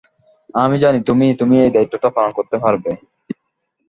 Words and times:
আমি 0.53 0.75
জানি 0.77 0.99
তুমি, 1.03 1.27
তুমি 1.39 1.55
এই 1.65 1.71
দায়িত্বটা 1.75 2.09
পালন 2.15 2.31
করতে 2.31 2.57
পারবে। 2.57 2.91